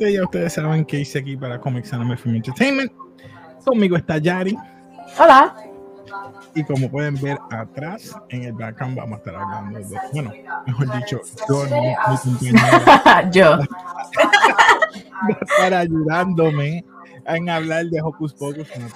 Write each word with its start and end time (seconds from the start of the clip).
gente, 0.00 0.12
ya 0.12 0.24
ustedes 0.24 0.52
saben 0.52 0.84
que 0.84 1.00
hice 1.00 1.18
aquí 1.18 1.36
para 1.36 1.60
Comics 1.60 1.92
Anime 1.92 2.16
Film 2.16 2.36
Entertainment. 2.36 2.92
Conmigo 3.64 3.96
está 3.96 4.18
Yari. 4.18 4.56
Hola. 5.18 5.54
Y 6.54 6.64
como 6.64 6.90
pueden 6.90 7.14
ver 7.20 7.38
atrás, 7.50 8.16
en 8.30 8.44
el 8.44 8.52
background 8.52 8.96
vamos 8.96 9.14
a 9.14 9.18
estar 9.18 9.34
hablando 9.36 9.78
de, 9.78 9.96
bueno, 10.12 10.32
mejor 10.66 10.92
dicho, 10.98 11.20
yo 11.48 11.66
no, 11.66 11.80
mi 11.80 11.94
compañera 12.04 13.30
Yo. 13.32 13.50
va 13.50 13.66
a 15.28 15.44
estar 15.44 15.74
ayudándome 15.74 16.84
en 17.26 17.50
hablar 17.50 17.86
de 17.86 18.00
Hocus 18.02 18.34
Pocus. 18.34 18.68
que 18.70 18.78
no 18.78 18.86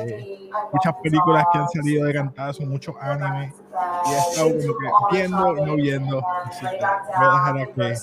eh, 0.00 0.38
muchas 0.72 0.94
películas 1.02 1.44
que 1.52 1.58
han 1.58 1.68
salido 1.68 2.04
de 2.06 2.12
cantazo, 2.14 2.62
muchos 2.66 2.94
animes. 3.00 3.54
Y 4.06 4.12
he 4.12 4.18
estado 4.18 4.50
como 4.50 5.08
que 5.08 5.16
viendo 5.16 5.56
y 5.58 5.62
no 5.62 5.74
viendo. 5.76 6.22
Así 6.46 6.66
que 6.66 6.76
voy 6.76 7.26
a 7.26 7.32
dejar 7.32 7.58
a 7.58 7.66
que 7.66 7.94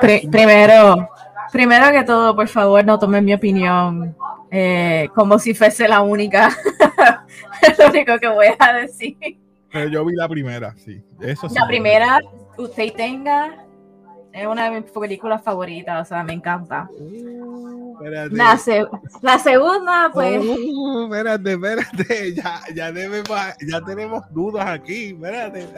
Pri- 0.00 0.28
primero, 0.28 1.08
primero 1.52 1.90
que 1.92 2.04
todo, 2.04 2.34
por 2.34 2.48
favor, 2.48 2.84
no 2.84 2.98
tomen 2.98 3.24
mi 3.24 3.34
opinión 3.34 4.16
eh, 4.50 5.08
como 5.14 5.38
si 5.38 5.54
fuese 5.54 5.86
la 5.88 6.00
única. 6.02 6.48
es 7.62 7.78
lo 7.78 7.88
único 7.88 8.18
que 8.18 8.28
voy 8.28 8.48
a 8.58 8.72
decir. 8.74 9.16
Pero 9.70 9.88
yo 9.88 10.04
vi 10.04 10.14
la 10.14 10.28
primera, 10.28 10.74
sí. 10.76 11.02
Eso 11.20 11.48
sí. 11.48 11.54
La 11.58 11.66
primera, 11.66 12.18
usted 12.58 12.92
tenga, 12.94 13.64
es 14.32 14.46
una 14.46 14.70
de 14.70 14.80
mis 14.80 14.90
películas 14.90 15.42
favoritas, 15.42 16.02
o 16.02 16.04
sea, 16.08 16.22
me 16.24 16.32
encanta. 16.32 16.88
Uh, 16.98 17.94
espérate. 17.94 18.34
La, 18.34 18.56
se- 18.56 18.86
la 19.20 19.38
segunda, 19.38 20.10
pues, 20.12 20.42
Uh, 20.44 21.04
espérate, 21.04 21.52
espérate. 21.52 22.34
Ya, 22.36 22.60
ya, 22.74 22.92
debe 22.92 23.22
ya 23.68 23.80
tenemos 23.82 24.22
dudas 24.30 24.66
aquí. 24.66 25.10
Espérate. 25.10 25.68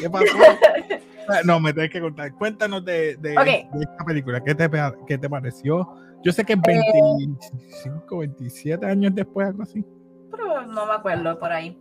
¿Qué 0.00 0.10
pasó? 0.10 0.26
No, 1.44 1.58
me 1.58 1.72
tienes 1.72 1.90
que 1.90 2.00
contar. 2.00 2.32
Cuéntanos 2.34 2.84
de, 2.84 3.16
de, 3.16 3.34
esta 3.80 4.04
película. 4.06 4.40
¿Qué 4.44 4.54
te, 4.54 4.70
¿Qué 5.08 5.18
te 5.18 5.28
pareció? 5.28 5.88
Yo 6.22 6.30
sé 6.32 6.44
que 6.44 6.52
es 6.52 6.58
Eh. 6.68 6.92
25, 7.18 8.18
27 8.18 8.86
años 8.86 9.12
después, 9.12 9.48
algo 9.48 9.64
así. 9.64 9.84
pero 10.30 10.62
no 10.66 10.86
me 10.86 10.92
acuerdo 10.92 11.36
por 11.38 11.50
ahí. 11.50 11.76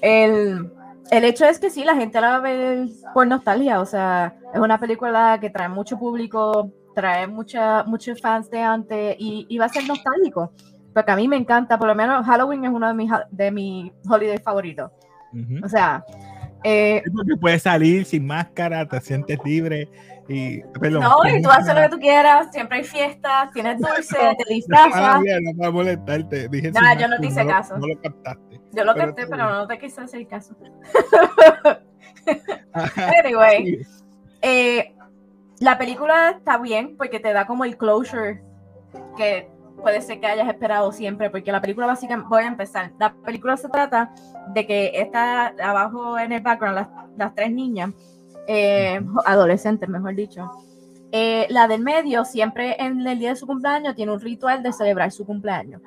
El, 0.00 0.72
el 1.10 1.24
hecho 1.24 1.44
es 1.44 1.58
que 1.58 1.70
sí, 1.70 1.84
la 1.84 1.96
gente 1.96 2.20
la 2.20 2.30
va 2.30 2.36
a 2.36 2.40
ver 2.40 2.88
por 3.14 3.26
nostalgia, 3.26 3.80
o 3.80 3.86
sea, 3.86 4.34
es 4.54 4.60
una 4.60 4.78
película 4.78 5.38
que 5.40 5.50
trae 5.50 5.68
mucho 5.68 5.98
público, 5.98 6.70
trae 6.94 7.26
mucha, 7.26 7.84
muchos 7.84 8.20
fans 8.20 8.50
de 8.50 8.60
antes 8.60 9.16
y, 9.18 9.46
y 9.48 9.58
va 9.58 9.66
a 9.66 9.68
ser 9.68 9.86
nostálgico, 9.86 10.52
porque 10.94 11.10
a 11.10 11.16
mí 11.16 11.28
me 11.28 11.36
encanta, 11.36 11.78
por 11.78 11.88
lo 11.88 11.94
menos 11.94 12.26
Halloween 12.26 12.64
es 12.64 12.70
uno 12.70 12.88
de 12.88 12.94
mis, 12.94 13.10
de 13.30 13.50
mis 13.50 13.92
holidays 14.08 14.42
favoritos, 14.42 14.90
o 15.62 15.68
sea, 15.68 16.04
eh, 16.64 17.02
Porque 17.14 17.36
puedes 17.40 17.62
salir 17.62 18.04
sin 18.04 18.26
máscara, 18.26 18.86
te 18.86 19.00
sientes 19.00 19.38
libre 19.44 19.88
y. 20.28 20.60
perdón, 20.80 21.02
no, 21.02 21.16
y 21.28 21.42
tú 21.42 21.50
haces 21.50 21.74
lo 21.74 21.80
que 21.82 21.88
tú 21.88 21.98
quieras, 21.98 22.48
siempre 22.52 22.78
hay 22.78 22.84
fiestas, 22.84 23.50
tienes 23.52 23.78
dulce, 23.80 24.16
te 24.16 24.26
Ah, 24.26 24.34
disfrazas, 24.48 25.20
bien, 25.22 25.42
no 25.44 25.56
para 25.58 25.70
molestarte. 25.70 26.48
Dije 26.48 26.70
Nah, 26.72 26.94
yo 26.96 27.08
no 27.08 27.18
te 27.18 27.26
hice 27.26 27.42
lo- 27.44 27.50
caso. 27.50 27.78
No 27.78 27.86
lo 27.86 28.00
captaste. 28.00 28.60
yo 28.72 28.84
lo 28.84 28.94
pero 28.94 29.06
capté, 29.06 29.26
pero 29.26 29.44
bien. 29.46 29.48
no 29.58 29.66
te 29.66 29.78
quise 29.78 30.00
hacer 30.00 30.26
caso. 30.26 30.54
Anyway. 33.24 33.80
Eh, 34.42 34.94
la 35.60 35.76
película 35.78 36.30
está 36.38 36.58
bien 36.58 36.96
porque 36.96 37.20
te 37.20 37.32
da 37.32 37.46
como 37.46 37.64
el 37.64 37.76
closure 37.76 38.42
que 39.16 39.48
puede 39.80 40.00
ser 40.00 40.20
que 40.20 40.26
hayas 40.26 40.48
esperado 40.48 40.92
siempre, 40.92 41.30
porque 41.30 41.52
la 41.52 41.60
película 41.60 41.86
básicamente, 41.86 42.28
voy 42.28 42.42
a 42.42 42.46
empezar, 42.46 42.92
la 42.98 43.12
película 43.12 43.56
se 43.56 43.68
trata 43.68 44.12
de 44.54 44.66
que 44.66 44.92
está 44.94 45.54
abajo 45.62 46.18
en 46.18 46.32
el 46.32 46.40
background 46.40 46.76
las, 46.76 46.88
las 47.16 47.34
tres 47.34 47.52
niñas, 47.52 47.90
eh, 48.46 49.00
adolescentes 49.26 49.88
mejor 49.88 50.14
dicho, 50.14 50.50
Eh, 51.12 51.46
la 51.50 51.66
del 51.66 51.80
medio 51.80 52.24
siempre 52.24 52.76
en 52.78 53.04
el 53.04 53.18
día 53.18 53.30
de 53.30 53.36
su 53.36 53.44
cumpleaños 53.44 53.96
tiene 53.96 54.12
un 54.12 54.20
ritual 54.20 54.62
de 54.62 54.72
celebrar 54.72 55.10
su 55.10 55.26
cumpleaños. 55.26 55.82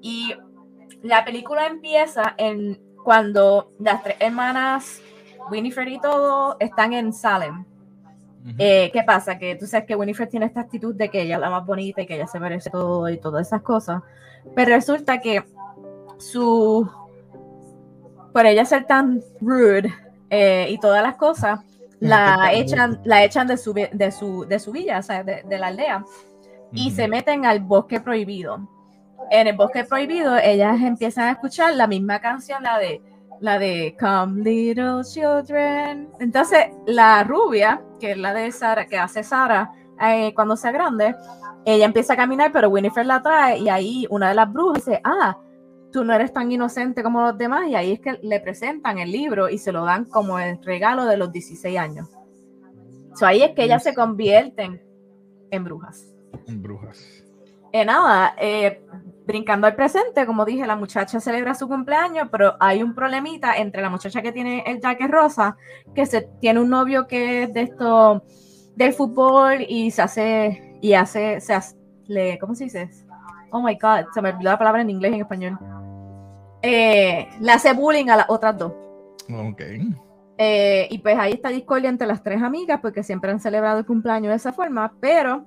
Y 0.00 0.34
la 1.02 1.24
película 1.26 1.66
empieza 1.66 2.34
en 2.38 2.80
cuando 3.04 3.72
las 3.78 4.02
tres 4.02 4.16
hermanas, 4.18 5.02
Winifred 5.50 5.88
y 5.88 6.00
todo, 6.00 6.56
están 6.58 6.94
en 6.94 7.12
Salem. 7.12 7.66
Ujú. 8.44 8.54
Eh, 8.58 8.90
¿Qué 8.92 9.02
pasa? 9.04 9.38
Que 9.38 9.54
tú 9.54 9.66
sabes 9.66 9.86
que 9.86 9.94
Winifred 9.94 10.28
tiene 10.28 10.46
esta 10.46 10.60
actitud 10.60 10.94
de 10.94 11.08
que 11.08 11.22
ella 11.22 11.36
es 11.36 11.40
la 11.40 11.50
más 11.50 11.64
bonita 11.64 12.02
y 12.02 12.06
que 12.06 12.14
ella 12.16 12.26
se 12.26 12.40
merece 12.40 12.70
todo 12.70 13.08
y 13.08 13.18
todas 13.18 13.46
esas 13.46 13.62
cosas. 13.62 14.02
Pero 14.54 14.70
resulta 14.74 15.20
que 15.20 15.44
su. 16.18 16.88
Por 18.32 18.46
ella 18.46 18.64
ser 18.64 18.84
tan 18.86 19.20
rude 19.40 19.92
eh, 20.30 20.66
y 20.70 20.78
todas 20.78 21.02
las 21.02 21.16
cosas, 21.16 21.60
la 22.00 22.50
echan, 22.52 23.00
la 23.04 23.22
echan 23.22 23.46
de 23.46 23.58
su, 23.58 23.74
de 23.74 24.10
su, 24.10 24.46
de 24.46 24.58
su 24.58 24.72
villa, 24.72 24.98
o 24.98 25.02
sea, 25.02 25.22
de, 25.22 25.42
de 25.42 25.58
la 25.58 25.66
aldea, 25.66 26.04
y 26.72 26.86
Ujú. 26.86 26.96
se 26.96 27.08
meten 27.08 27.44
al 27.44 27.60
bosque 27.60 28.00
prohibido. 28.00 28.66
En 29.30 29.46
el 29.46 29.56
bosque 29.56 29.84
prohibido, 29.84 30.36
ellas 30.38 30.80
empiezan 30.80 31.28
a 31.28 31.32
escuchar 31.32 31.74
la 31.74 31.86
misma 31.86 32.20
canción, 32.20 32.62
la 32.62 32.78
de 32.78 33.00
la 33.40 33.58
de 33.58 33.96
Come 33.98 34.42
Little 34.42 35.02
Children. 35.04 36.08
Entonces, 36.20 36.66
la 36.86 37.24
rubia, 37.24 37.82
que 38.02 38.10
es 38.10 38.18
la 38.18 38.34
de 38.34 38.50
Sara, 38.50 38.86
que 38.86 38.98
hace 38.98 39.22
Sara 39.22 39.70
eh, 40.04 40.34
cuando 40.34 40.56
sea 40.56 40.72
grande, 40.72 41.14
ella 41.64 41.84
empieza 41.84 42.14
a 42.14 42.16
caminar, 42.16 42.50
pero 42.50 42.68
Winifred 42.68 43.06
la 43.06 43.22
trae 43.22 43.60
y 43.60 43.68
ahí 43.68 44.08
una 44.10 44.30
de 44.30 44.34
las 44.34 44.52
brujas 44.52 44.84
dice, 44.84 45.00
ah, 45.04 45.38
tú 45.92 46.02
no 46.02 46.12
eres 46.12 46.32
tan 46.32 46.50
inocente 46.50 47.04
como 47.04 47.20
los 47.20 47.38
demás, 47.38 47.68
y 47.68 47.76
ahí 47.76 47.92
es 47.92 48.00
que 48.00 48.18
le 48.20 48.40
presentan 48.40 48.98
el 48.98 49.12
libro 49.12 49.48
y 49.48 49.56
se 49.56 49.70
lo 49.70 49.84
dan 49.84 50.06
como 50.06 50.40
el 50.40 50.60
regalo 50.64 51.04
de 51.04 51.16
los 51.16 51.30
16 51.30 51.78
años. 51.78 52.08
So, 53.14 53.24
ahí 53.24 53.44
es 53.44 53.52
que 53.52 53.62
ellas 53.62 53.84
se 53.84 53.94
convierten 53.94 54.82
en 55.52 55.62
brujas. 55.62 56.04
Brujas. 56.48 57.22
Eh, 57.70 57.84
nada, 57.84 58.34
eh, 58.40 58.82
brincando 59.26 59.66
al 59.66 59.74
presente, 59.74 60.26
como 60.26 60.44
dije, 60.44 60.66
la 60.66 60.76
muchacha 60.76 61.20
celebra 61.20 61.54
su 61.54 61.68
cumpleaños, 61.68 62.28
pero 62.30 62.56
hay 62.60 62.82
un 62.82 62.94
problemita 62.94 63.56
entre 63.56 63.82
la 63.82 63.90
muchacha 63.90 64.22
que 64.22 64.32
tiene 64.32 64.64
el 64.66 64.80
jaque 64.80 65.06
rosa, 65.06 65.56
que 65.94 66.06
se 66.06 66.22
tiene 66.40 66.60
un 66.60 66.70
novio 66.70 67.06
que 67.06 67.44
es 67.44 67.52
de 67.52 67.62
esto 67.62 68.24
del 68.74 68.92
fútbol 68.92 69.64
y 69.68 69.90
se 69.90 70.02
hace 70.02 70.78
y 70.80 70.94
hace, 70.94 71.40
se 71.40 71.54
hace, 71.54 71.76
le, 72.06 72.38
¿cómo 72.38 72.54
se 72.54 72.64
dice? 72.64 72.90
Oh 73.52 73.62
my 73.62 73.78
god, 73.80 74.06
se 74.12 74.22
me 74.22 74.30
olvidó 74.30 74.50
la 74.50 74.58
palabra 74.58 74.82
en 74.82 74.90
inglés 74.90 75.12
y 75.12 75.14
en 75.14 75.20
español. 75.20 75.58
Eh, 76.62 77.28
le 77.40 77.52
hace 77.52 77.72
bullying 77.72 78.08
a 78.08 78.16
las 78.16 78.26
otras 78.28 78.56
dos. 78.56 78.72
Ok. 79.30 79.62
Eh, 80.38 80.88
y 80.90 80.98
pues 80.98 81.16
ahí 81.18 81.34
está 81.34 81.50
discordia 81.50 81.90
entre 81.90 82.06
las 82.06 82.22
tres 82.22 82.42
amigas 82.42 82.80
porque 82.80 83.02
siempre 83.02 83.30
han 83.30 83.38
celebrado 83.38 83.78
el 83.78 83.86
cumpleaños 83.86 84.30
de 84.30 84.36
esa 84.36 84.52
forma, 84.52 84.92
pero 85.00 85.44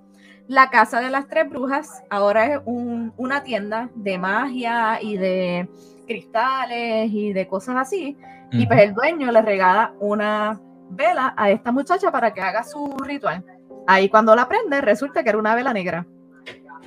la 0.47 0.69
casa 0.69 0.99
de 1.01 1.09
las 1.09 1.27
tres 1.27 1.49
brujas 1.49 2.03
ahora 2.09 2.45
es 2.53 2.59
un- 2.65 3.13
una 3.17 3.43
tienda 3.43 3.89
de 3.95 4.17
magia 4.17 5.01
y 5.01 5.17
de 5.17 5.67
cristales 6.07 7.09
y 7.11 7.33
de 7.33 7.47
cosas 7.47 7.75
así. 7.77 8.17
Y 8.51 8.67
pues 8.67 8.79
el 8.81 8.93
dueño 8.93 9.31
le 9.31 9.41
regala 9.41 9.93
una 9.99 10.59
vela 10.91 11.33
a 11.35 11.49
esta 11.49 11.71
muchacha 11.71 12.11
para 12.11 12.33
que 12.33 12.41
haga 12.41 12.63
su 12.63 12.95
ritual. 12.99 13.43
Ahí 13.87 14.07
cuando 14.07 14.35
la 14.35 14.47
prende 14.47 14.81
resulta 14.81 15.23
que 15.23 15.29
era 15.29 15.37
una 15.39 15.55
vela 15.55 15.73
negra. 15.73 16.05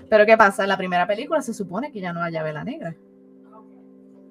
Pero 0.09 0.25
¿qué 0.25 0.37
pasa? 0.37 0.63
En 0.63 0.69
la 0.71 0.77
primera 0.79 1.07
película 1.07 1.43
se 1.43 1.53
supone 1.53 1.91
que 1.93 2.01
ya 2.01 2.13
no 2.13 2.23
haya 2.23 2.43
vela 2.43 2.65
negra. 2.65 2.95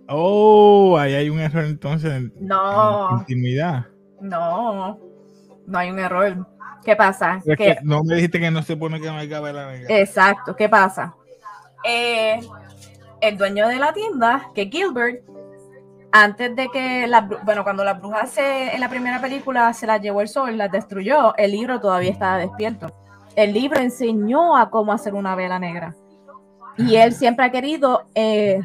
Oh, 0.10 0.98
ahí 0.98 1.14
hay 1.16 1.30
un 1.30 1.40
error 1.40 1.66
entonces 1.66 2.12
en, 2.14 2.34
No. 2.40 3.10
en 3.12 3.18
intimidad. 3.20 3.86
No, 4.22 4.98
no 5.66 5.78
hay 5.78 5.92
un 5.92 6.00
error. 6.00 6.48
¿Qué 6.84 6.96
pasa? 6.96 7.42
Es 7.46 7.58
Que- 7.58 7.78
no 7.84 8.04
me 8.04 8.16
dijiste 8.16 8.40
que 8.40 8.50
no 8.52 8.62
se 8.64 8.78
pone 8.78 9.00
que 9.00 9.08
no 9.08 9.18
hay 9.18 9.28
que 9.30 9.40
ver 9.40 9.56
la 9.56 9.72
negra. 9.72 9.98
Exacto, 10.00 10.56
¿qué 10.56 10.70
pasa? 10.70 11.14
Eh, 11.84 12.40
el 13.22 13.38
dueño 13.38 13.68
de 13.68 13.78
la 13.78 13.94
tienda, 13.94 14.50
que 14.56 14.66
Gilbert, 14.68 15.22
antes 16.12 16.56
de 16.56 16.70
que 16.70 17.06
la 17.08 17.28
bru- 17.28 17.40
bueno, 17.44 17.64
cuando 17.64 17.84
las 17.84 18.00
brujas 18.00 18.30
se, 18.32 18.74
en 18.74 18.80
la 18.80 18.90
primera 18.90 19.20
película 19.20 19.74
se 19.74 19.86
las 19.86 20.02
llevó 20.02 20.22
el 20.22 20.28
sol, 20.28 20.58
las 20.58 20.72
destruyó, 20.72 21.36
el 21.36 21.52
libro 21.52 21.80
todavía 21.80 22.12
estaba 22.12 22.38
despierto. 22.38 22.88
El 23.36 23.54
libro 23.54 23.80
enseñó 23.80 24.56
a 24.58 24.70
cómo 24.70 24.94
hacer 24.94 25.14
una 25.14 25.36
vela 25.36 25.60
negra. 25.60 25.94
Y 26.78 26.96
él 26.96 27.14
siempre 27.14 27.46
ha 27.46 27.52
querido 27.52 28.04
eh, 28.16 28.62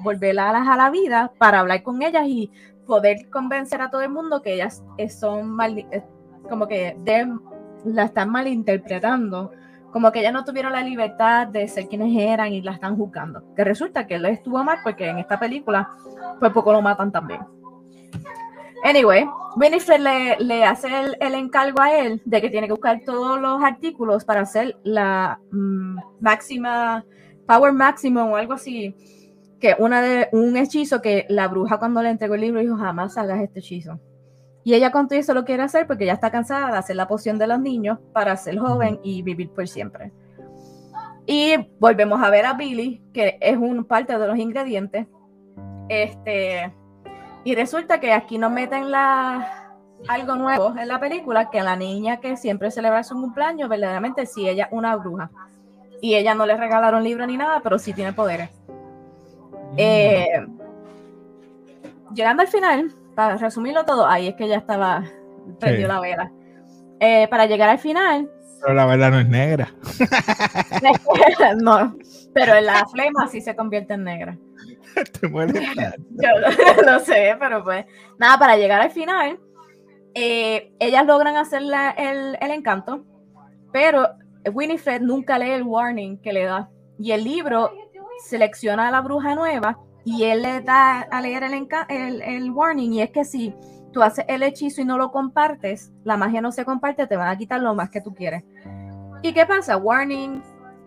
volverlas 0.00 0.68
a 0.68 0.76
la 0.76 0.90
vida 0.90 1.32
para 1.38 1.60
hablar 1.60 1.82
con 1.82 2.02
ellas 2.02 2.24
y 2.26 2.50
poder 2.86 3.28
convencer 3.30 3.80
a 3.80 3.90
todo 3.90 4.02
el 4.02 4.10
mundo 4.10 4.42
que 4.42 4.54
ellas 4.54 4.82
eh, 4.98 5.08
son 5.08 5.48
mal, 5.50 5.78
eh, 5.78 6.02
como 6.52 6.68
que 6.68 6.94
la 7.86 8.04
están 8.04 8.28
malinterpretando 8.28 9.52
como 9.90 10.10
que 10.12 10.20
ellas 10.20 10.32
no 10.32 10.44
tuvieron 10.44 10.72
la 10.72 10.82
libertad 10.82 11.46
de 11.46 11.66
ser 11.66 11.86
quienes 11.86 12.14
eran 12.18 12.52
y 12.52 12.62
la 12.62 12.72
están 12.72 12.96
juzgando. 12.96 13.42
Que 13.54 13.62
resulta 13.62 14.06
que 14.06 14.16
él 14.16 14.24
estuvo 14.24 14.62
mal 14.64 14.78
porque 14.82 15.08
en 15.08 15.18
esta 15.18 15.38
película, 15.38 15.88
pues 16.40 16.52
poco 16.52 16.72
lo 16.72 16.80
matan 16.80 17.12
también. 17.12 17.40
Anyway, 18.84 19.26
Winifred 19.54 20.00
le, 20.00 20.36
le 20.44 20.64
hace 20.64 20.88
el, 21.20 21.34
encargo 21.34 21.80
a 21.80 21.94
él 21.98 22.20
de 22.24 22.40
que 22.40 22.50
tiene 22.50 22.66
que 22.66 22.72
buscar 22.72 23.00
todos 23.04 23.40
los 23.40 23.62
artículos 23.62 24.24
para 24.24 24.40
hacer 24.40 24.78
la 24.82 25.38
mm, 25.52 25.98
máxima, 26.20 27.04
power 27.46 27.72
maximum 27.72 28.32
o 28.32 28.36
algo 28.36 28.54
así, 28.54 28.94
que 29.60 29.76
una 29.78 30.02
de 30.02 30.28
un 30.32 30.56
hechizo 30.56 31.00
que 31.00 31.26
la 31.28 31.48
bruja 31.48 31.78
cuando 31.78 32.02
le 32.02 32.10
entregó 32.10 32.34
el 32.34 32.40
libro 32.40 32.60
dijo 32.60 32.76
jamás 32.76 33.16
hagas 33.16 33.40
este 33.40 33.60
hechizo. 33.60 34.00
Y 34.64 34.74
ella 34.74 34.92
con 34.92 35.08
todo 35.08 35.18
eso 35.18 35.34
lo 35.34 35.44
quiere 35.44 35.62
hacer 35.62 35.86
porque 35.86 36.06
ya 36.06 36.12
está 36.12 36.30
cansada 36.30 36.70
de 36.70 36.78
hacer 36.78 36.96
la 36.96 37.08
poción 37.08 37.38
de 37.38 37.46
los 37.46 37.60
niños 37.60 37.98
para 38.12 38.36
ser 38.36 38.58
joven 38.58 39.00
y 39.02 39.22
vivir 39.22 39.50
por 39.50 39.66
siempre. 39.66 40.12
Y 41.26 41.56
volvemos 41.78 42.22
a 42.22 42.30
ver 42.30 42.46
a 42.46 42.54
Billy, 42.54 43.02
que 43.12 43.38
es 43.40 43.56
un 43.56 43.84
parte 43.84 44.16
de 44.18 44.26
los 44.26 44.38
ingredientes. 44.38 45.06
Este, 45.88 46.72
y 47.44 47.54
resulta 47.54 48.00
que 48.00 48.12
aquí 48.12 48.38
nos 48.38 48.52
meten 48.52 48.90
la, 48.90 49.72
algo 50.08 50.34
nuevo 50.36 50.74
en 50.76 50.88
la 50.88 51.00
película, 51.00 51.50
que 51.50 51.62
la 51.62 51.76
niña 51.76 52.20
que 52.20 52.36
siempre 52.36 52.70
celebra 52.70 53.04
su 53.04 53.14
cumpleaños, 53.14 53.68
verdaderamente 53.68 54.26
sí, 54.26 54.48
ella 54.48 54.64
es 54.64 54.72
una 54.72 54.96
bruja. 54.96 55.30
Y 56.00 56.14
ella 56.14 56.34
no 56.34 56.46
le 56.46 56.56
regalaron 56.56 57.04
libro 57.04 57.26
ni 57.26 57.36
nada, 57.36 57.60
pero 57.62 57.78
sí 57.78 57.92
tiene 57.92 58.12
poderes. 58.12 58.50
Eh, 59.76 60.46
llegando 62.12 62.42
al 62.42 62.48
final, 62.48 62.92
para 63.14 63.36
resumirlo 63.36 63.84
todo, 63.84 64.06
ahí 64.06 64.28
es 64.28 64.34
que 64.34 64.48
ya 64.48 64.56
estaba, 64.56 65.04
prendió 65.58 65.88
la 65.88 66.00
vela. 66.00 66.32
Eh, 67.00 67.26
para 67.28 67.46
llegar 67.46 67.68
al 67.68 67.78
final. 67.78 68.30
Pero 68.60 68.74
la 68.74 68.86
vela 68.86 69.10
no 69.10 69.18
es 69.18 69.28
negra. 69.28 69.74
no, 71.60 71.96
pero 72.32 72.60
la 72.60 72.86
flema 72.86 73.26
sí 73.26 73.40
se 73.40 73.56
convierte 73.56 73.94
en 73.94 74.04
negra. 74.04 74.38
Te 75.20 75.28
Yo 75.28 76.82
lo, 76.84 77.00
sé, 77.00 77.36
pero 77.40 77.64
pues 77.64 77.86
nada, 78.18 78.38
para 78.38 78.56
llegar 78.56 78.80
al 78.80 78.90
final, 78.90 79.40
eh, 80.14 80.72
ellas 80.78 81.06
logran 81.06 81.36
hacer 81.36 81.62
el, 81.62 82.38
el 82.40 82.50
encanto, 82.50 83.04
pero 83.72 84.08
Winifred 84.50 85.00
nunca 85.00 85.38
lee 85.38 85.50
el 85.50 85.62
warning 85.62 86.18
que 86.18 86.32
le 86.32 86.44
da. 86.44 86.70
Y 86.98 87.12
el 87.12 87.24
libro 87.24 87.72
selecciona 88.24 88.88
a 88.88 88.90
la 88.90 89.00
bruja 89.00 89.34
nueva 89.34 89.78
y 90.04 90.24
él 90.24 90.42
le 90.42 90.60
da 90.60 91.00
a 91.00 91.20
leer 91.20 91.44
el, 91.44 92.22
el, 92.22 92.50
warning 92.50 92.92
y 92.94 93.02
es 93.02 93.10
que 93.10 93.24
si 93.24 93.54
tú 93.92 94.02
haces 94.02 94.24
el 94.28 94.42
hechizo 94.42 94.80
y 94.80 94.84
no 94.84 94.98
lo 94.98 95.12
compartes, 95.12 95.92
la 96.04 96.16
magia 96.16 96.40
no 96.40 96.50
se 96.50 96.64
comparte, 96.64 97.06
te 97.06 97.16
van 97.16 97.28
a 97.28 97.36
quitar 97.36 97.60
lo 97.60 97.74
más 97.74 97.90
que 97.90 98.00
tú 98.00 98.14
quieres. 98.14 98.44
¿Y 99.22 99.32
qué 99.32 99.46
pasa? 99.46 99.76
Warning, 99.76 100.42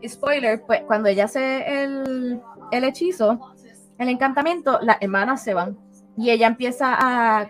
spoiler, 0.06 0.62
pues 0.66 0.82
cuando 0.82 1.08
ella 1.08 1.26
hace 1.26 1.84
el, 1.84 2.42
el 2.72 2.84
hechizo, 2.84 3.40
el 3.98 4.10
encantamiento, 4.10 4.80
las 4.82 4.98
hermanas 5.02 5.42
se 5.44 5.54
van 5.54 5.78
y 6.18 6.32
ella 6.32 6.48
empieza 6.48 6.94
a, 6.94 7.48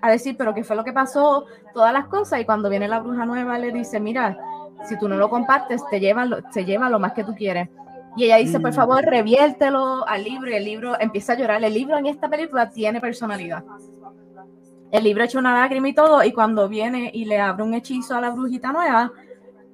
a 0.00 0.10
decir, 0.10 0.36
pero 0.36 0.54
¿qué 0.54 0.64
fue 0.64 0.76
lo 0.76 0.84
que 0.84 0.92
pasó? 0.92 1.46
Todas 1.72 1.92
las 1.92 2.06
cosas 2.08 2.40
y 2.40 2.44
cuando 2.44 2.68
viene 2.68 2.88
la 2.88 3.00
bruja 3.00 3.24
nueva 3.24 3.58
le 3.58 3.72
dice, 3.72 4.00
mira, 4.00 4.36
si 4.84 4.98
tú 4.98 5.08
no 5.08 5.16
lo 5.16 5.30
compartes, 5.30 5.82
te 5.90 6.00
lleva, 6.00 6.26
te 6.52 6.64
lleva 6.64 6.90
lo 6.90 6.98
más 6.98 7.12
que 7.12 7.24
tú 7.24 7.34
quieres. 7.34 7.68
Y 8.16 8.24
ella 8.24 8.36
dice, 8.36 8.60
por 8.60 8.70
mm. 8.70 8.74
favor, 8.74 9.04
reviértelo 9.04 10.06
al 10.06 10.24
libro. 10.24 10.50
Y 10.50 10.54
el 10.54 10.64
libro 10.64 11.00
empieza 11.00 11.32
a 11.32 11.36
llorar. 11.36 11.62
El 11.64 11.74
libro 11.74 11.98
en 11.98 12.06
esta 12.06 12.28
película 12.28 12.70
tiene 12.70 13.00
personalidad. 13.00 13.64
El 14.90 15.04
libro 15.04 15.24
echa 15.24 15.38
una 15.38 15.52
lágrima 15.52 15.88
y 15.88 15.94
todo. 15.94 16.22
Y 16.22 16.32
cuando 16.32 16.68
viene 16.68 17.10
y 17.12 17.24
le 17.24 17.40
abre 17.40 17.64
un 17.64 17.74
hechizo 17.74 18.16
a 18.16 18.20
la 18.20 18.30
brujita 18.30 18.72
nueva, 18.72 19.12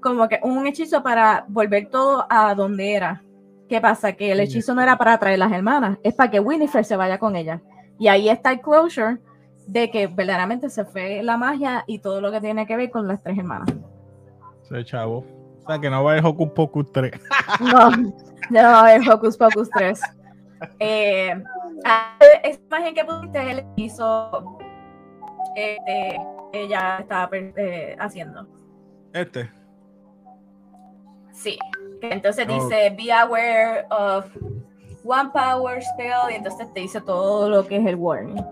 como 0.00 0.28
que 0.28 0.40
un 0.42 0.66
hechizo 0.66 1.02
para 1.02 1.44
volver 1.48 1.88
todo 1.90 2.26
a 2.28 2.54
donde 2.54 2.94
era. 2.94 3.22
¿Qué 3.69 3.81
pasa? 3.81 4.14
Que 4.14 4.32
el 4.32 4.40
hechizo 4.40 4.75
no 4.75 4.82
era 4.82 4.96
para 4.96 5.19
traer 5.19 5.38
las 5.38 5.52
hermanas, 5.52 5.98
es 6.02 6.14
para 6.14 6.31
que 6.31 6.40
Winifred 6.40 6.82
se 6.82 6.96
vaya 6.96 7.19
con 7.19 7.36
ella. 7.36 7.62
Y 7.98 8.08
ahí 8.08 8.28
está 8.28 8.50
el 8.50 8.60
closure 8.60 9.19
de 9.66 9.90
que 9.90 10.08
verdaderamente 10.08 10.69
se 10.70 10.84
fue 10.84 11.22
la 11.22 11.36
magia 11.36 11.84
y 11.86 12.00
todo 12.00 12.20
lo 12.20 12.32
que 12.32 12.40
tiene 12.40 12.66
que 12.66 12.76
ver 12.76 12.90
con 12.90 13.06
las 13.06 13.22
tres 13.22 13.38
hermanas. 13.38 13.69
Sí, 14.62 14.84
chavo. 14.84 15.25
O 15.62 15.66
sea, 15.66 15.78
que 15.78 15.90
no 15.90 16.02
va 16.04 16.10
a 16.10 16.12
haber 16.14 16.26
Hocus 16.26 16.50
Pocus 16.50 16.92
3. 16.92 17.12
no, 17.60 17.90
no 17.90 18.62
va 18.62 18.80
a 18.80 18.80
haber 18.80 19.08
Hocus 19.08 19.36
Pocus 19.36 19.70
3. 19.70 20.00
Eh, 20.78 21.42
esa 22.42 22.60
imagen 22.68 22.94
que 22.94 23.04
pusiste, 23.04 23.50
él 23.50 23.64
hizo. 23.76 24.58
Este, 25.54 26.20
ella 26.52 26.98
estaba 27.00 27.28
eh, 27.32 27.96
haciendo. 27.98 28.46
Este. 29.12 29.50
Sí. 31.32 31.58
Entonces 32.02 32.46
dice, 32.46 32.94
be 32.96 33.12
aware 33.12 33.86
of 33.90 34.26
one 35.04 35.30
power 35.32 35.82
spell, 35.82 36.30
y 36.30 36.34
entonces 36.34 36.72
te 36.72 36.80
dice 36.80 37.00
todo 37.00 37.48
lo 37.48 37.66
que 37.66 37.76
es 37.76 37.86
el 37.86 37.96
warning. 37.96 38.42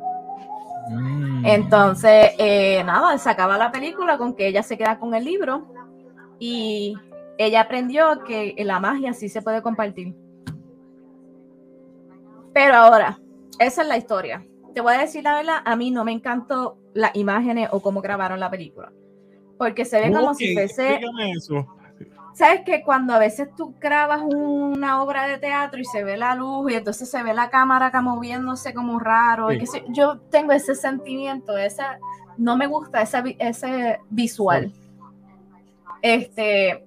Mm. 0.90 1.46
Entonces, 1.46 2.32
eh, 2.38 2.82
nada, 2.84 3.16
se 3.18 3.30
acaba 3.30 3.58
la 3.58 3.70
película 3.70 4.18
con 4.18 4.34
que 4.34 4.46
ella 4.48 4.62
se 4.62 4.76
queda 4.76 4.98
con 4.98 5.14
el 5.14 5.24
libro 5.24 5.66
y 6.38 6.94
ella 7.38 7.62
aprendió 7.62 8.24
que 8.24 8.54
la 8.58 8.80
magia 8.80 9.12
sí 9.12 9.28
se 9.28 9.42
puede 9.42 9.62
compartir. 9.62 10.14
Pero 12.52 12.74
ahora, 12.74 13.20
esa 13.58 13.82
es 13.82 13.88
la 13.88 13.96
historia. 13.96 14.44
Te 14.74 14.80
voy 14.80 14.94
a 14.94 14.98
decir 14.98 15.24
la 15.24 15.36
verdad, 15.36 15.62
a 15.64 15.76
mí 15.76 15.90
no 15.90 16.04
me 16.04 16.12
encantó 16.12 16.78
las 16.94 17.14
imágenes 17.14 17.68
o 17.72 17.80
cómo 17.80 18.00
grabaron 18.00 18.40
la 18.40 18.50
película. 18.50 18.92
Porque 19.56 19.84
se 19.84 20.00
ve 20.00 20.12
como 20.12 20.34
si 20.34 20.54
fuese... 20.54 21.00
Eso 21.36 21.66
sabes 22.38 22.60
que 22.64 22.84
cuando 22.84 23.12
a 23.14 23.18
veces 23.18 23.48
tú 23.56 23.74
grabas 23.80 24.22
una 24.22 25.02
obra 25.02 25.26
de 25.26 25.38
teatro 25.38 25.80
y 25.80 25.84
se 25.84 26.04
ve 26.04 26.16
la 26.16 26.36
luz 26.36 26.70
y 26.70 26.74
entonces 26.76 27.10
se 27.10 27.20
ve 27.24 27.34
la 27.34 27.50
cámara 27.50 27.86
acá 27.86 28.00
moviéndose 28.00 28.72
como 28.72 29.00
raro, 29.00 29.48
yo 29.88 30.18
tengo 30.30 30.52
ese 30.52 30.76
sentimiento, 30.76 31.58
esa, 31.58 31.98
no 32.36 32.56
me 32.56 32.68
gusta 32.68 33.02
ese, 33.02 33.36
ese 33.40 33.98
visual. 34.08 34.72
Este, 36.02 36.84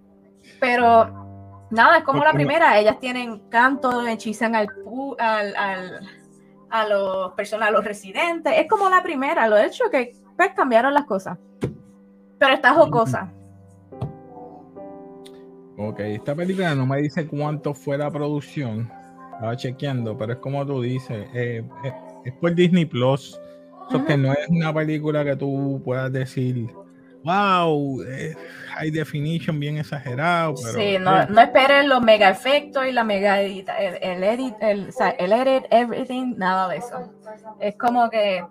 pero 0.60 1.68
nada, 1.70 2.00
es 2.00 2.04
como 2.04 2.24
la 2.24 2.34
primera, 2.34 2.80
ellas 2.80 3.00
tienen 3.00 3.40
canto, 3.50 4.06
hechizan 4.08 4.56
al, 4.56 4.68
al, 5.20 6.00
a 6.70 6.88
los 6.88 7.34
personas, 7.34 7.70
a 7.70 7.72
los 7.72 7.84
residentes, 7.84 8.54
es 8.58 8.68
como 8.68 8.90
la 8.90 9.04
primera, 9.04 9.48
lo 9.48 9.58
he 9.58 9.66
hecho 9.66 9.90
que 9.92 10.14
pues 10.38 10.52
cambiaron 10.56 10.94
las 10.94 11.06
cosas, 11.06 11.38
pero 12.38 12.54
está 12.54 12.74
jocosa. 12.74 13.32
Ok, 15.78 16.00
esta 16.02 16.36
película 16.36 16.76
no 16.76 16.86
me 16.86 16.98
dice 17.02 17.26
cuánto 17.28 17.74
fue 17.74 17.98
la 17.98 18.12
producción. 18.12 18.92
Estaba 19.34 19.56
chequeando, 19.56 20.16
pero 20.16 20.34
es 20.34 20.40
como 20.40 20.66
tú 20.66 20.82
dices, 20.82 21.28
eh, 21.34 21.64
eh, 21.84 21.94
es, 22.24 22.34
por 22.34 22.54
Disney 22.54 22.86
Plus. 22.86 23.40
que 24.08 24.16
no 24.16 24.32
es 24.32 24.48
una 24.50 24.74
película 24.74 25.26
que 25.26 25.36
tú 25.36 25.82
puedas 25.84 26.12
decir, 26.12 26.70
wow, 27.24 28.02
eh, 28.04 28.36
high 28.70 28.92
definition 28.92 29.60
bien 29.60 29.78
exagerado. 29.78 30.56
Pero, 30.62 30.74
sí, 30.74 30.98
no, 31.00 31.26
no 31.26 31.42
esperen 31.42 31.90
los 31.90 32.02
mega 32.02 32.30
efectos 32.30 32.86
y 32.86 32.92
la 32.92 33.04
mega 33.04 33.42
edit, 33.42 33.70
el, 34.02 34.24
edit, 34.24 34.56
el, 34.60 34.90
o 34.90 34.92
sea, 34.92 35.10
el 35.12 35.32
edit, 35.32 35.66
everything, 35.70 36.36
nada 36.38 36.68
de 36.68 36.78
eso. 36.78 37.12
Es 37.60 37.76
como 37.78 38.10
que 38.10 38.44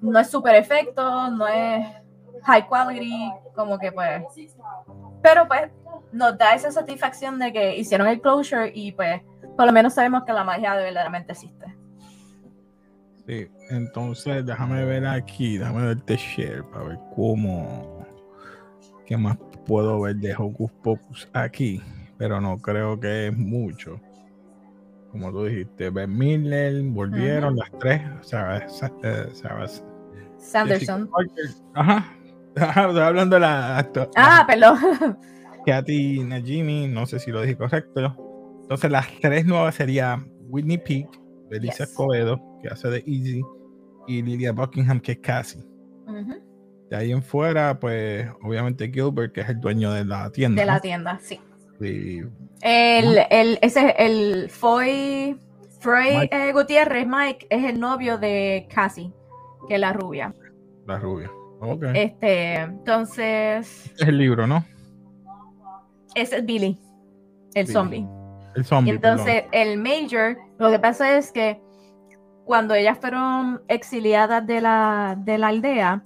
no 0.00 0.18
es 0.18 0.30
super 0.30 0.54
efecto, 0.54 1.30
no 1.30 1.46
es 1.46 1.86
high 2.44 2.66
quality, 2.66 3.32
como 3.54 3.78
que 3.78 3.92
pues. 3.92 4.22
Pero 5.22 5.48
pues 5.48 5.70
nos 6.12 6.36
da 6.36 6.54
esa 6.54 6.70
satisfacción 6.70 7.38
de 7.38 7.52
que 7.52 7.76
hicieron 7.76 8.06
el 8.08 8.20
closure 8.20 8.70
y 8.74 8.92
pues 8.92 9.22
por 9.56 9.66
lo 9.66 9.72
menos 9.72 9.94
sabemos 9.94 10.24
que 10.24 10.32
la 10.32 10.44
magia 10.44 10.74
verdaderamente 10.74 11.32
existe. 11.32 11.83
Sí, 13.26 13.46
entonces 13.70 14.44
déjame 14.44 14.84
ver 14.84 15.06
aquí, 15.06 15.56
déjame 15.56 15.86
verte 15.86 16.16
share 16.16 16.62
para 16.64 16.88
ver 16.88 16.98
cómo, 17.14 18.06
qué 19.06 19.16
más 19.16 19.38
puedo 19.64 20.02
ver 20.02 20.16
de 20.16 20.34
Hocus 20.36 20.70
Pocus 20.82 21.28
aquí, 21.32 21.80
pero 22.18 22.40
no 22.40 22.58
creo 22.58 23.00
que 23.00 23.28
es 23.28 23.36
mucho. 23.36 23.98
Como 25.10 25.30
tú 25.30 25.44
dijiste, 25.44 25.90
Ben 25.90 26.14
Miller, 26.14 26.82
volvieron 26.82 27.56
las 27.56 27.70
tres, 27.78 28.02
Sarah, 28.22 28.68
Sarah, 28.68 29.68
Sanderson. 30.36 31.08
Ajá, 31.74 32.14
estoy 32.56 33.00
hablando 33.00 33.36
de 33.36 33.40
la 33.40 33.78
actor. 33.78 34.10
Ah, 34.16 34.44
perdón. 34.46 35.16
Katy 35.64 36.24
Najimi, 36.24 36.88
no 36.88 37.06
sé 37.06 37.18
si 37.18 37.30
lo 37.30 37.40
dije 37.40 37.56
correcto. 37.56 38.58
Entonces 38.62 38.90
las 38.90 39.06
tres 39.20 39.46
nuevas 39.46 39.76
serían 39.76 40.30
Whitney 40.48 40.78
Peak, 40.78 41.08
Belisa 41.48 41.84
Escobedo, 41.84 42.53
que 42.64 42.72
hace 42.72 42.88
de 42.88 42.98
Easy, 43.06 43.44
y 44.06 44.22
Lilia 44.22 44.52
Buckingham, 44.52 44.98
que 44.98 45.12
es 45.12 45.18
Cassie. 45.18 45.62
De 46.90 46.96
ahí 46.96 47.12
en 47.12 47.22
fuera, 47.22 47.78
pues 47.78 48.26
obviamente 48.42 48.90
Gilbert, 48.90 49.32
que 49.32 49.42
es 49.42 49.48
el 49.50 49.60
dueño 49.60 49.92
de 49.92 50.04
la 50.04 50.30
tienda. 50.30 50.62
De 50.62 50.66
la 50.66 50.80
tienda, 50.80 51.18
sí. 51.20 51.40
El, 51.80 53.18
el, 53.30 53.58
ese, 53.60 53.94
el 53.98 54.48
Foy, 54.48 55.38
Frey 55.80 56.28
eh, 56.30 56.52
Gutiérrez, 56.52 57.06
Mike, 57.06 57.46
es 57.50 57.64
el 57.64 57.78
novio 57.78 58.16
de 58.16 58.66
Cassie, 58.74 59.12
que 59.68 59.74
es 59.74 59.80
la 59.80 59.92
rubia. 59.92 60.34
La 60.86 60.98
rubia. 60.98 61.30
Ok. 61.60 61.84
Este, 61.94 62.54
entonces. 62.54 63.92
Es 63.98 64.08
el 64.08 64.16
libro, 64.16 64.46
¿no? 64.46 64.64
Ese 66.14 66.38
es 66.38 66.46
Billy, 66.46 66.78
el 67.54 67.66
zombie. 67.66 68.06
El 68.54 68.64
zombie. 68.64 68.92
entonces, 68.92 69.44
el 69.52 69.78
Major, 69.78 70.38
lo 70.58 70.70
que 70.70 70.78
pasa 70.78 71.18
es 71.18 71.32
que 71.32 71.63
cuando 72.44 72.74
ellas 72.74 72.98
fueron 73.00 73.62
exiliadas 73.68 74.46
de 74.46 74.60
la, 74.60 75.16
de 75.18 75.38
la 75.38 75.48
aldea, 75.48 76.02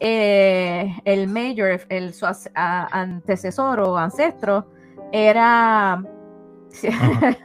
eh, 0.00 0.94
el 1.04 1.28
mayor, 1.28 1.80
el, 1.88 2.12
su 2.12 2.26
antecesor 2.54 3.80
o 3.80 3.96
ancestro, 3.96 4.70
era, 5.12 6.02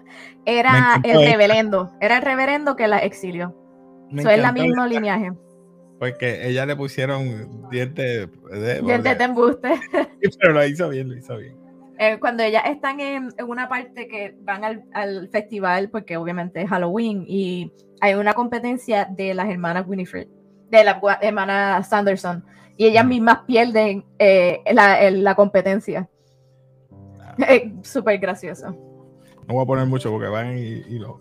era 0.46 1.02
el 1.04 1.26
reverendo, 1.26 1.92
era 2.02 2.18
el 2.18 2.24
reverendo 2.24 2.76
que 2.76 2.88
la 2.88 3.00
exilió. 3.00 3.56
Eso 4.16 4.30
es 4.30 4.40
la 4.40 4.52
misma 4.52 4.88
lineaje. 4.88 5.32
Porque 6.00 6.48
ella 6.48 6.66
le 6.66 6.76
pusieron 6.76 7.70
dientes 7.70 8.28
de, 8.52 8.82
dientes 8.82 9.18
de 9.18 9.24
embuste. 9.24 9.80
pero 10.40 10.54
lo 10.54 10.66
hizo 10.66 10.90
bien, 10.90 11.10
lo 11.10 11.16
hizo 11.16 11.38
bien. 11.38 11.61
Eh, 12.04 12.18
cuando 12.20 12.42
ellas 12.42 12.64
están 12.66 13.00
en, 13.00 13.30
una 13.48 13.70
parte 13.70 14.08
que 14.08 14.36
van 14.42 14.64
al, 14.64 14.84
al, 14.92 15.30
festival, 15.30 15.92
porque 15.92 16.18
obviamente 16.18 16.60
es 16.60 16.68
Halloween, 16.68 17.26
y 17.28 17.72
hay 18.02 18.16
una 18.16 18.34
competencia 18.34 19.06
de 19.06 19.36
las 19.36 19.48
hermanas 19.48 19.86
Winifred, 19.88 20.28
de 20.72 20.84
la 20.84 21.00
hermana 21.22 21.84
Sanderson, 21.84 22.44
y 22.76 22.88
ellas 22.88 23.06
mismas 23.06 23.42
pierden 23.46 24.04
eh, 24.18 24.64
la, 24.74 25.12
la, 25.12 25.36
competencia. 25.36 26.10
Ah. 27.20 27.36
Es 27.48 27.88
súper 27.88 28.18
gracioso. 28.18 28.72
No 29.48 29.54
voy 29.54 29.62
a 29.62 29.68
poner 29.68 29.86
mucho 29.86 30.10
porque 30.10 30.28
van 30.28 30.58
y, 30.58 30.62
y 30.62 30.98
lo. 30.98 31.20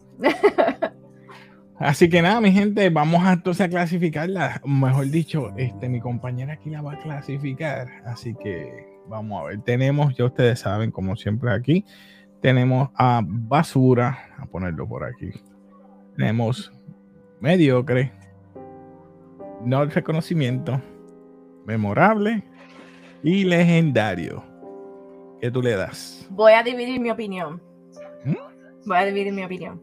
Así 1.79 2.09
que 2.09 2.23
nada, 2.23 2.41
mi 2.41 2.53
gente, 2.53 2.89
vamos 2.89 3.23
a 3.27 3.35
entonces 3.35 3.67
a 3.67 3.69
clasificarla. 3.69 4.63
Mejor 4.65 5.09
dicho, 5.09 5.53
este, 5.59 5.91
mi 5.91 6.01
compañera 6.01 6.55
aquí 6.55 6.71
la 6.71 6.81
va 6.81 6.95
a 6.95 6.99
clasificar. 6.99 7.87
Así 8.07 8.35
que 8.35 8.90
Vamos 9.11 9.43
a 9.43 9.47
ver, 9.49 9.61
tenemos, 9.63 10.17
ya 10.17 10.25
ustedes 10.25 10.61
saben, 10.61 10.93
como 10.93 11.17
siempre 11.17 11.51
aquí, 11.51 11.85
tenemos 12.41 12.91
a 12.95 13.21
basura, 13.25 14.37
a 14.39 14.47
ponerlo 14.47 14.87
por 14.87 15.03
aquí. 15.03 15.33
Tenemos 16.17 16.73
mediocre, 17.41 18.13
no 19.65 19.85
reconocimiento, 19.85 20.81
memorable 21.67 22.45
y 23.25 23.43
legendario. 23.43 24.45
¿Qué 25.41 25.51
tú 25.51 25.61
le 25.61 25.75
das? 25.75 26.29
Voy 26.31 26.53
a 26.53 26.63
dividir 26.63 27.01
mi 27.01 27.11
opinión. 27.11 27.61
¿Mm? 28.25 28.37
Voy 28.87 28.97
a 28.97 29.05
dividir 29.07 29.33
mi 29.33 29.43
opinión. 29.43 29.83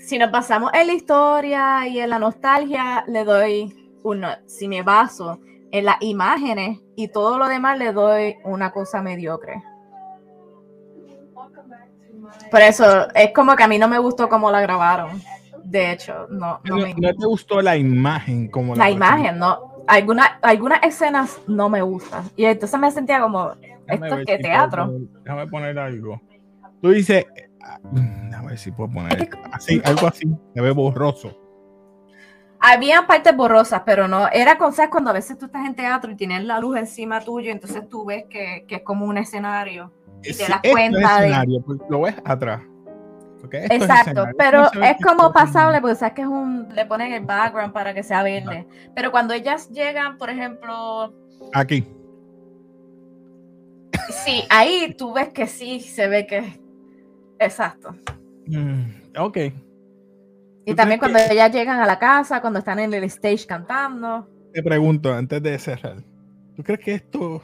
Si 0.00 0.18
nos 0.18 0.30
pasamos 0.30 0.72
en 0.74 0.88
la 0.88 0.92
historia 0.94 1.86
y 1.86 2.00
en 2.00 2.10
la 2.10 2.18
nostalgia, 2.18 3.04
le 3.06 3.22
doy 3.22 3.92
uno. 4.02 4.30
Si 4.46 4.66
me 4.66 4.82
baso 4.82 5.38
en 5.70 5.84
las 5.84 5.98
imágenes 6.00 6.80
y 6.96 7.08
todo 7.08 7.38
lo 7.38 7.48
demás 7.48 7.78
le 7.78 7.92
doy 7.92 8.36
una 8.44 8.70
cosa 8.70 9.02
mediocre. 9.02 9.62
Por 12.50 12.60
eso 12.60 13.08
es 13.14 13.32
como 13.32 13.56
que 13.56 13.62
a 13.62 13.68
mí 13.68 13.78
no 13.78 13.88
me 13.88 13.98
gustó 13.98 14.28
cómo 14.28 14.50
la 14.50 14.60
grabaron. 14.60 15.20
De 15.64 15.92
hecho, 15.92 16.26
no. 16.30 16.60
No, 16.64 16.76
me... 16.76 16.94
te 16.94 17.12
gustó 17.26 17.60
la 17.60 17.76
imagen 17.76 18.48
como 18.48 18.74
la, 18.74 18.84
la 18.84 18.90
imagen, 18.90 19.38
no. 19.38 19.84
Alguna, 19.86 20.38
algunas 20.42 20.82
escenas 20.82 21.40
no 21.46 21.68
me 21.68 21.82
gustan. 21.82 22.24
Y 22.36 22.44
entonces 22.44 22.78
me 22.78 22.90
sentía 22.90 23.20
como, 23.20 23.52
esto 23.86 24.18
es 24.18 24.26
que 24.26 24.38
teatro. 24.38 24.92
déjame 25.24 25.46
poner 25.48 25.78
algo. 25.78 26.20
Tú 26.80 26.90
dices, 26.90 27.26
ah, 27.62 27.78
déjame 27.92 28.48
ver 28.48 28.58
si 28.58 28.70
puedo 28.72 28.90
poner 28.90 29.28
así, 29.52 29.80
algo 29.84 30.06
así, 30.06 30.28
se 30.54 30.60
ve 30.60 30.70
borroso. 30.72 31.41
Había 32.64 33.08
partes 33.08 33.36
borrosas, 33.36 33.82
pero 33.84 34.06
no. 34.06 34.28
Era 34.30 34.56
con 34.56 34.72
cuando 34.88 35.10
a 35.10 35.12
veces 35.12 35.36
tú 35.36 35.46
estás 35.46 35.66
en 35.66 35.74
teatro 35.74 36.12
y 36.12 36.14
tienes 36.14 36.44
la 36.44 36.60
luz 36.60 36.76
encima 36.76 37.20
tuyo, 37.20 37.50
entonces 37.50 37.88
tú 37.88 38.04
ves 38.04 38.26
que, 38.30 38.64
que 38.68 38.76
es 38.76 38.82
como 38.82 39.04
un 39.04 39.18
escenario. 39.18 39.92
Y 40.22 40.32
te 40.32 40.46
das 40.46 40.60
cuenta 40.70 41.20
de. 41.20 41.60
Pues, 41.66 41.80
lo 41.90 42.02
ves 42.02 42.14
atrás. 42.24 42.62
Exacto, 43.50 44.26
pero 44.38 44.70
es 44.80 44.96
como 45.04 45.32
pasable 45.32 45.80
porque 45.80 45.96
sabes 45.96 46.14
que 46.14 46.22
es 46.22 46.28
un. 46.28 46.68
Le 46.72 46.86
ponen 46.86 47.12
el 47.12 47.24
background 47.24 47.72
para 47.72 47.92
que 47.92 48.04
sea 48.04 48.22
verde. 48.22 48.66
Pero 48.94 49.10
cuando 49.10 49.34
ellas 49.34 49.68
llegan, 49.70 50.16
por 50.16 50.30
ejemplo. 50.30 51.12
Aquí. 51.52 51.84
Sí, 54.24 54.44
ahí 54.48 54.94
tú 54.96 55.12
ves 55.12 55.30
que 55.30 55.48
sí 55.48 55.80
se 55.80 56.06
ve 56.06 56.28
que. 56.28 56.60
Exacto. 57.40 57.96
Mm, 58.46 59.18
ok. 59.18 59.38
Y 60.64 60.74
también 60.74 60.98
cuando 60.98 61.18
ellas 61.18 61.52
llegan 61.52 61.80
a 61.80 61.86
la 61.86 61.98
casa, 61.98 62.40
cuando 62.40 62.58
están 62.60 62.78
en 62.78 62.94
el 62.94 63.04
stage 63.04 63.46
cantando. 63.46 64.28
Te 64.52 64.62
pregunto, 64.62 65.12
antes 65.12 65.42
de 65.42 65.58
cerrar, 65.58 66.02
¿tú 66.54 66.62
crees 66.62 66.80
que 66.80 66.94
esto, 66.94 67.42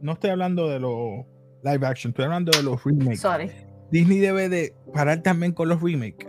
no 0.00 0.12
estoy 0.12 0.30
hablando 0.30 0.68
de 0.68 0.80
los 0.80 1.26
live 1.62 1.86
action, 1.86 2.10
estoy 2.10 2.24
hablando 2.24 2.52
de 2.52 2.62
los 2.62 2.82
remakes? 2.84 3.20
Sorry. 3.20 3.50
Disney 3.90 4.18
debe 4.18 4.48
de 4.48 4.74
parar 4.92 5.22
también 5.22 5.52
con 5.52 5.68
los 5.68 5.82
remakes, 5.82 6.26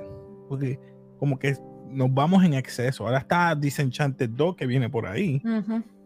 porque 0.49 0.79
como 1.19 1.39
que 1.39 1.55
nos 1.89 2.13
vamos 2.13 2.43
en 2.43 2.53
exceso. 2.53 3.05
Ahora 3.05 3.19
está 3.19 3.55
Disenchanted 3.55 4.29
2 4.31 4.55
que 4.55 4.65
viene 4.65 4.89
por 4.89 5.07
ahí. 5.07 5.41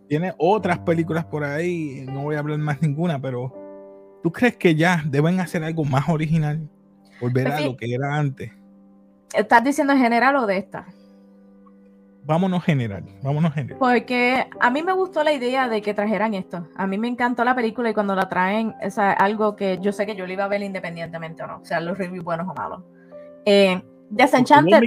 Tiene 0.07 0.33
otras 0.37 0.79
películas 0.79 1.25
por 1.25 1.43
ahí, 1.43 2.05
no 2.07 2.23
voy 2.23 2.35
a 2.35 2.39
hablar 2.39 2.57
más 2.59 2.81
ninguna, 2.81 3.19
pero 3.21 3.53
¿tú 4.23 4.31
crees 4.31 4.57
que 4.57 4.75
ya 4.75 5.03
deben 5.05 5.39
hacer 5.39 5.63
algo 5.63 5.85
más 5.85 6.07
original? 6.09 6.67
Volver 7.19 7.47
pues 7.47 7.55
a 7.55 7.61
lo 7.61 7.77
que 7.77 7.93
era 7.93 8.15
antes. 8.15 8.51
¿Estás 9.33 9.63
diciendo 9.63 9.95
general 9.95 10.35
o 10.37 10.45
de 10.45 10.57
esta? 10.57 10.87
Vámonos 12.25 12.63
general, 12.63 13.03
vámonos 13.23 13.53
general. 13.53 13.79
Porque 13.79 14.47
a 14.59 14.69
mí 14.69 14.83
me 14.83 14.93
gustó 14.93 15.23
la 15.23 15.33
idea 15.33 15.67
de 15.67 15.81
que 15.81 15.93
trajeran 15.93 16.35
esto. 16.35 16.67
A 16.75 16.85
mí 16.85 16.97
me 16.97 17.07
encantó 17.07 17.43
la 17.43 17.55
película 17.55 17.89
y 17.89 17.93
cuando 17.93 18.15
la 18.15 18.29
traen, 18.29 18.75
es 18.81 18.99
algo 18.99 19.55
que 19.55 19.79
yo 19.81 19.91
sé 19.91 20.05
que 20.05 20.15
yo 20.15 20.27
le 20.27 20.33
iba 20.33 20.43
a 20.43 20.47
ver 20.47 20.61
independientemente 20.61 21.41
o 21.43 21.47
no, 21.47 21.57
o 21.57 21.65
sea, 21.65 21.79
los 21.79 21.97
reviews 21.97 22.23
buenos 22.23 22.47
o 22.47 22.53
malos. 22.53 22.83
Eh, 23.45 23.81
Desenchanted. 24.09 24.79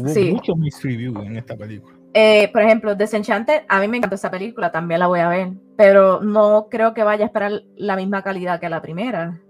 Hubo 0.00 0.08
sí. 0.08 0.32
muchos 0.32 0.56
mixed 0.56 0.82
reviews 0.82 1.26
en 1.26 1.36
esta 1.36 1.56
película. 1.56 1.94
Eh, 2.14 2.48
por 2.52 2.62
ejemplo, 2.62 2.94
Desenchanted, 2.94 3.64
a 3.68 3.80
mí 3.80 3.88
me 3.88 3.98
encantó 3.98 4.14
esa 4.14 4.30
película, 4.30 4.72
también 4.72 5.00
la 5.00 5.08
voy 5.08 5.20
a 5.20 5.28
ver, 5.28 5.50
pero 5.76 6.22
no 6.22 6.68
creo 6.70 6.94
que 6.94 7.02
vaya 7.02 7.24
a 7.24 7.26
esperar 7.26 7.64
la 7.76 7.96
misma 7.96 8.22
calidad 8.22 8.60
que 8.60 8.68
la 8.68 8.80
primera. 8.80 9.40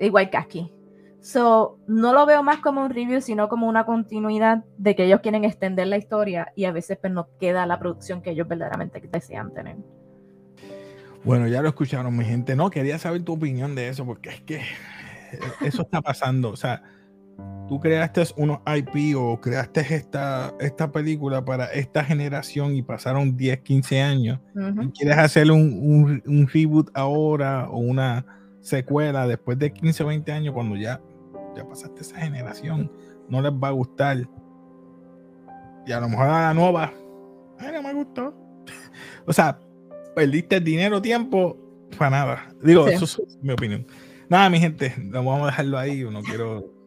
Igual 0.00 0.30
que 0.30 0.36
aquí. 0.38 0.72
So, 1.20 1.78
no 1.86 2.14
lo 2.14 2.24
veo 2.24 2.42
más 2.42 2.60
como 2.60 2.82
un 2.82 2.90
review, 2.90 3.20
sino 3.20 3.48
como 3.48 3.68
una 3.68 3.84
continuidad 3.84 4.64
de 4.78 4.96
que 4.96 5.04
ellos 5.04 5.20
quieren 5.20 5.44
extender 5.44 5.86
la 5.86 5.98
historia 5.98 6.52
y 6.56 6.64
a 6.64 6.72
veces 6.72 6.98
pues 7.00 7.12
no 7.12 7.28
queda 7.38 7.66
la 7.66 7.78
producción 7.78 8.22
que 8.22 8.30
ellos 8.30 8.48
verdaderamente 8.48 9.06
desean 9.12 9.52
tener. 9.52 9.76
Bueno, 11.24 11.46
ya 11.46 11.60
lo 11.60 11.68
escucharon, 11.68 12.16
mi 12.16 12.24
gente. 12.24 12.56
No, 12.56 12.70
quería 12.70 12.98
saber 12.98 13.22
tu 13.22 13.34
opinión 13.34 13.74
de 13.74 13.88
eso, 13.88 14.06
porque 14.06 14.30
es 14.30 14.40
que 14.40 14.62
eso 15.60 15.82
está 15.82 16.00
pasando. 16.00 16.48
O 16.48 16.56
sea, 16.56 16.82
tú 17.68 17.78
creaste 17.78 18.22
unos 18.36 18.60
IP 18.66 19.16
o 19.16 19.38
creaste 19.40 19.80
esta, 19.94 20.54
esta 20.58 20.90
película 20.90 21.44
para 21.44 21.66
esta 21.66 22.02
generación 22.02 22.74
y 22.74 22.82
pasaron 22.82 23.36
10, 23.36 23.60
15 23.60 24.00
años 24.00 24.40
y 24.54 24.88
quieres 24.90 25.18
hacer 25.18 25.50
un, 25.50 26.22
un, 26.26 26.48
reboot 26.48 26.90
ahora 26.94 27.68
o 27.70 27.78
una 27.78 28.24
secuela 28.60 29.26
después 29.26 29.58
de 29.58 29.72
15 29.72 30.02
o 30.02 30.06
20 30.06 30.32
años 30.32 30.54
cuando 30.54 30.76
ya 30.76 31.00
ya 31.56 31.66
pasaste 31.66 32.02
esa 32.02 32.16
generación, 32.18 32.90
no 33.28 33.40
les 33.40 33.52
va 33.52 33.68
a 33.68 33.72
gustar. 33.72 34.28
Y 35.86 35.92
a 35.92 36.00
lo 36.00 36.08
mejor 36.08 36.26
a 36.26 36.42
la 36.48 36.54
nueva, 36.54 36.92
ay, 37.58 37.72
no 37.72 37.82
me 37.82 37.94
gustó. 37.94 38.34
o 39.26 39.32
sea, 39.32 39.58
perdiste 40.14 40.60
dinero, 40.60 41.00
tiempo, 41.00 41.56
para 41.98 42.10
nada. 42.10 42.54
Digo, 42.62 42.86
eso 42.88 43.04
es 43.04 43.38
mi 43.42 43.52
opinión. 43.52 43.86
Nada, 44.28 44.48
mi 44.48 44.60
gente, 44.60 44.94
vamos 44.98 45.42
a 45.42 45.46
dejarlo 45.46 45.78
ahí. 45.78 46.04
No 46.04 46.22
quiero 46.22 46.79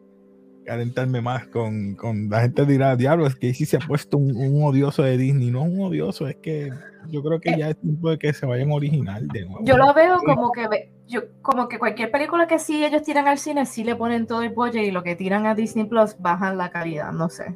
calentarme 0.64 1.20
más 1.20 1.46
con, 1.46 1.94
con 1.94 2.28
la 2.28 2.40
gente 2.40 2.66
dirá, 2.66 2.96
diablo, 2.96 3.26
es 3.26 3.36
que 3.36 3.52
sí 3.54 3.66
se 3.66 3.76
ha 3.76 3.80
puesto 3.80 4.16
un, 4.18 4.62
odioso 4.62 5.02
de 5.02 5.16
Disney. 5.16 5.50
No 5.50 5.64
es 5.64 5.72
un 5.72 5.80
odioso, 5.80 6.26
es 6.26 6.36
que 6.36 6.70
yo 7.08 7.22
creo 7.22 7.40
que 7.40 7.56
ya 7.56 7.70
es 7.70 7.78
tiempo 7.78 8.10
de 8.10 8.18
que 8.18 8.32
se 8.32 8.46
vayan 8.46 8.72
original 8.72 9.28
de 9.28 9.44
nuevo. 9.44 9.64
Yo 9.64 9.76
lo 9.76 9.92
veo 9.94 10.18
como 10.24 10.50
que 10.52 10.90
yo 11.06 11.20
como 11.42 11.68
que 11.68 11.78
cualquier 11.78 12.10
película 12.10 12.46
que 12.46 12.58
sí 12.58 12.84
ellos 12.84 13.02
tiran 13.02 13.28
al 13.28 13.38
cine, 13.38 13.66
sí 13.66 13.84
le 13.84 13.94
ponen 13.94 14.26
todo 14.26 14.42
el 14.42 14.50
budget 14.50 14.84
y 14.84 14.90
lo 14.90 15.02
que 15.02 15.14
tiran 15.14 15.46
a 15.46 15.54
Disney 15.54 15.84
Plus 15.84 16.16
bajan 16.18 16.56
la 16.56 16.70
calidad, 16.70 17.12
no 17.12 17.28
sé. 17.28 17.54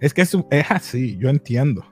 Es 0.00 0.14
que 0.14 0.22
es, 0.22 0.36
es 0.50 0.70
así, 0.70 1.16
yo 1.18 1.28
entiendo. 1.28 1.84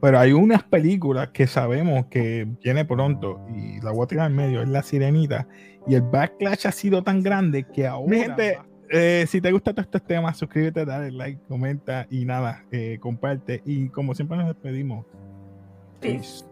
Pero 0.00 0.18
hay 0.18 0.32
unas 0.32 0.62
películas 0.64 1.30
que 1.30 1.46
sabemos 1.46 2.06
que 2.10 2.46
viene 2.62 2.84
pronto 2.84 3.40
y 3.54 3.80
la 3.80 3.90
voy 3.90 4.04
a 4.04 4.06
tirar 4.06 4.30
en 4.30 4.36
medio, 4.36 4.60
es 4.60 4.68
La 4.68 4.82
Sirenita. 4.82 5.48
Y 5.86 5.94
el 5.94 6.02
backlash 6.02 6.66
ha 6.66 6.72
sido 6.72 7.02
tan 7.02 7.22
grande 7.22 7.64
que 7.72 7.86
ahora... 7.86 8.14
gente, 8.14 8.58
eh, 8.96 9.26
si 9.26 9.40
te 9.40 9.50
gusta 9.50 9.72
todos 9.72 9.86
estos 9.86 10.04
temas, 10.04 10.38
suscríbete, 10.38 10.84
dale 10.84 11.10
like, 11.10 11.40
comenta 11.48 12.06
y 12.10 12.24
nada, 12.24 12.64
eh, 12.70 12.98
comparte. 13.00 13.60
Y 13.66 13.88
como 13.88 14.14
siempre 14.14 14.38
nos 14.38 14.46
despedimos. 14.46 15.04
Peace. 16.00 16.44